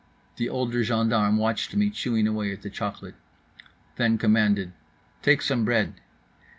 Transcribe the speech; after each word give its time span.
The 0.37 0.49
older 0.49 0.83
gendarme 0.83 1.37
watched 1.37 1.75
me 1.75 1.91
chewing 1.91 2.25
away 2.25 2.51
at 2.51 2.63
the 2.63 2.71
chocolate, 2.71 3.13
then 3.97 4.17
commanded, 4.17 4.73
"Take 5.21 5.43
some 5.43 5.63
bread." 5.63 5.93